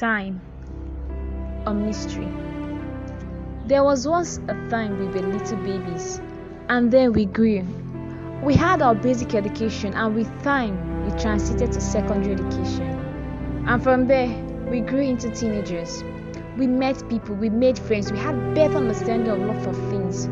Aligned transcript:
Time 0.00 0.40
a 1.66 1.74
mystery. 1.74 2.32
There 3.66 3.84
was 3.84 4.08
once 4.08 4.38
a 4.48 4.54
time 4.70 4.98
we 4.98 5.06
were 5.08 5.28
little 5.28 5.58
babies, 5.58 6.22
and 6.70 6.90
then 6.90 7.12
we 7.12 7.26
grew. 7.26 7.62
We 8.42 8.54
had 8.54 8.80
our 8.80 8.94
basic 8.94 9.34
education, 9.34 9.92
and 9.92 10.14
with 10.14 10.42
time, 10.42 11.04
we 11.04 11.20
transited 11.20 11.72
to 11.72 11.82
secondary 11.82 12.32
education. 12.32 13.64
And 13.66 13.82
from 13.82 14.06
there, 14.06 14.28
we 14.70 14.80
grew 14.80 15.02
into 15.02 15.28
teenagers. 15.32 16.02
We 16.56 16.66
met 16.66 17.06
people, 17.10 17.34
we 17.34 17.50
made 17.50 17.78
friends, 17.78 18.10
we 18.10 18.16
had 18.16 18.54
better 18.54 18.78
understanding 18.78 19.28
of 19.28 19.40
lots 19.40 19.66
of 19.66 19.76
things. 19.90 20.28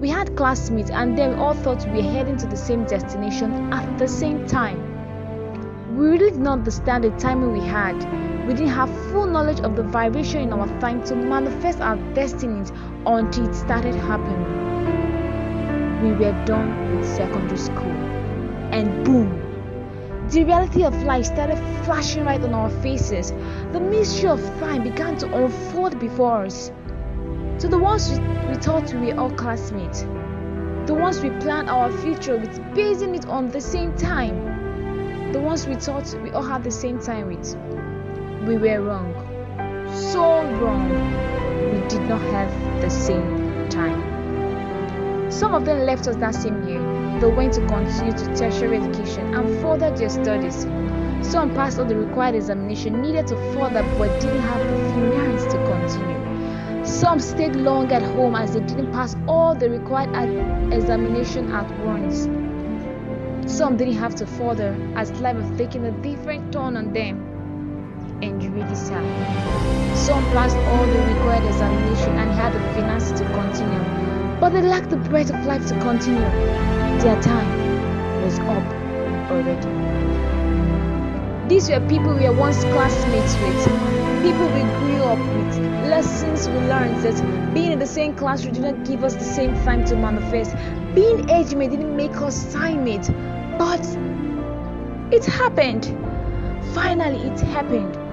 We 0.00 0.08
had 0.08 0.34
classmates, 0.34 0.90
and 0.90 1.16
then 1.16 1.30
we 1.30 1.36
all 1.36 1.54
thought 1.54 1.86
we 1.92 2.02
were 2.02 2.10
heading 2.10 2.38
to 2.38 2.46
the 2.48 2.56
same 2.56 2.84
destination 2.86 3.72
at 3.72 3.98
the 3.98 4.08
same 4.08 4.48
time. 4.48 5.96
We 5.96 6.08
really 6.08 6.32
did 6.32 6.40
not 6.40 6.54
understand 6.54 7.04
the 7.04 7.10
timing 7.10 7.52
we 7.52 7.60
had. 7.60 8.35
We 8.46 8.54
didn't 8.54 8.74
have 8.74 8.90
full 9.10 9.26
knowledge 9.26 9.60
of 9.60 9.74
the 9.74 9.82
vibration 9.82 10.40
in 10.40 10.52
our 10.52 10.68
time 10.80 11.02
to 11.06 11.16
manifest 11.16 11.80
our 11.80 11.96
destinies 12.14 12.70
until 13.04 13.48
it 13.48 13.54
started 13.54 13.96
happening. 13.96 14.44
We 16.02 16.12
were 16.12 16.44
done 16.44 16.96
with 16.96 17.08
secondary 17.08 17.58
school, 17.58 17.90
and 18.70 19.04
boom, 19.04 19.42
the 20.30 20.44
reality 20.44 20.84
of 20.84 21.02
life 21.02 21.26
started 21.26 21.58
flashing 21.84 22.24
right 22.24 22.40
on 22.42 22.54
our 22.54 22.70
faces. 22.70 23.32
The 23.72 23.80
mystery 23.80 24.28
of 24.28 24.40
time 24.60 24.84
began 24.84 25.16
to 25.18 25.44
unfold 25.44 25.98
before 25.98 26.44
us. 26.44 26.70
To 27.58 27.68
the 27.68 27.78
ones 27.78 28.10
we, 28.10 28.18
we 28.48 28.54
thought 28.56 28.92
we 28.94 29.12
were 29.12 29.20
all 29.20 29.30
classmates, 29.30 30.02
the 30.86 30.94
ones 30.94 31.20
we 31.20 31.30
planned 31.40 31.68
our 31.68 31.90
future 31.90 32.36
with, 32.36 32.60
basing 32.74 33.14
it 33.16 33.26
on 33.26 33.50
the 33.50 33.60
same 33.60 33.96
time, 33.96 35.32
the 35.32 35.40
ones 35.40 35.66
we 35.66 35.74
thought 35.74 36.14
we 36.22 36.30
all 36.30 36.42
had 36.42 36.62
the 36.62 36.70
same 36.70 37.00
time 37.00 37.26
with, 37.26 37.56
we 38.44 38.56
were 38.56 38.80
wrong. 38.80 39.12
So 39.94 40.42
wrong. 40.58 40.90
We 41.72 41.88
did 41.88 42.02
not 42.02 42.20
have 42.20 42.80
the 42.80 42.90
same 42.90 43.68
time. 43.68 44.16
Some 45.30 45.54
of 45.54 45.64
them 45.64 45.80
left 45.86 46.06
us 46.06 46.16
that 46.16 46.34
same 46.34 46.66
year. 46.68 46.80
They 47.20 47.26
went 47.26 47.54
to 47.54 47.66
continue 47.66 48.12
to 48.12 48.36
tertiary 48.36 48.78
education 48.78 49.34
and 49.34 49.60
further 49.60 49.90
their 49.96 50.08
studies. 50.08 50.66
Some 51.22 51.54
passed 51.54 51.78
all 51.78 51.84
the 51.84 51.96
required 51.96 52.34
examination 52.34 53.02
needed 53.02 53.26
to 53.28 53.36
further 53.52 53.82
but 53.98 54.20
didn't 54.20 54.40
have 54.40 54.66
the 54.66 54.96
merits 54.96 55.44
to 55.44 55.58
continue. 55.66 56.84
Some 56.86 57.18
stayed 57.18 57.56
long 57.56 57.90
at 57.90 58.02
home 58.02 58.36
as 58.36 58.54
they 58.54 58.60
didn't 58.60 58.92
pass 58.92 59.16
all 59.26 59.54
the 59.54 59.68
required 59.68 60.14
examination 60.72 61.52
at 61.52 61.68
once. 61.84 62.28
Some 63.50 63.76
didn't 63.76 63.94
have 63.94 64.14
to 64.16 64.26
further 64.26 64.76
as 64.94 65.10
life 65.20 65.36
was 65.36 65.50
taking 65.58 65.84
a 65.84 65.90
different 66.02 66.52
turn 66.52 66.76
on 66.76 66.92
them. 66.92 67.35
And 68.22 68.40
sad. 68.76 69.96
Some 69.96 70.24
passed 70.32 70.56
all 70.56 70.86
the 70.86 70.98
required 71.14 71.44
examination 71.44 72.16
and 72.16 72.30
had 72.30 72.54
the 72.54 72.60
finances 72.72 73.18
to 73.20 73.24
continue, 73.32 74.40
but 74.40 74.50
they 74.50 74.62
lacked 74.62 74.88
the 74.88 74.96
breath 74.96 75.28
of 75.30 75.44
life 75.44 75.66
to 75.68 75.74
continue. 75.80 76.20
Their 77.00 77.20
time 77.20 78.22
was 78.22 78.38
up 78.38 78.64
already. 79.30 79.68
These 81.48 81.68
were 81.68 81.80
people 81.88 82.14
we 82.14 82.22
were 82.28 82.32
once 82.32 82.64
classmates 82.64 83.36
with, 83.36 83.64
people 84.22 84.46
we 84.46 84.62
grew 84.80 85.02
up 85.04 85.18
with, 85.18 85.58
lessons 85.88 86.48
we 86.48 86.54
learned 86.54 87.02
that 87.02 87.52
being 87.52 87.72
in 87.72 87.78
the 87.78 87.86
same 87.86 88.14
classroom 88.14 88.54
did 88.54 88.62
not 88.62 88.86
give 88.86 89.04
us 89.04 89.14
the 89.14 89.24
same 89.24 89.54
time 89.64 89.84
to 89.84 89.94
manifest. 89.94 90.56
Being 90.94 91.28
age 91.28 91.54
mate 91.54 91.70
didn't 91.70 91.94
make 91.94 92.16
us 92.16 92.50
time 92.52 92.84
but 93.58 93.86
it 95.12 95.24
happened. 95.26 95.84
Finally, 96.74 97.18
it 97.18 97.40
happened. 97.40 98.05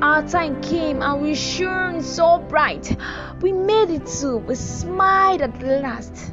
Our 0.00 0.22
time 0.28 0.60
came 0.62 1.02
and 1.02 1.20
we 1.22 1.34
shone 1.34 2.02
so 2.02 2.38
bright. 2.38 2.96
We 3.40 3.50
made 3.50 3.90
it 3.90 4.06
too. 4.06 4.36
We 4.36 4.54
smiled 4.54 5.42
at 5.42 5.60
last. 5.60 6.32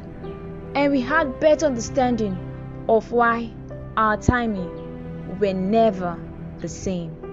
And 0.76 0.92
we 0.92 1.00
had 1.00 1.40
better 1.40 1.66
understanding 1.66 2.38
of 2.88 3.10
why 3.10 3.50
our 3.96 4.18
timing 4.18 5.38
were 5.40 5.52
never 5.52 6.16
the 6.60 6.68
same. 6.68 7.25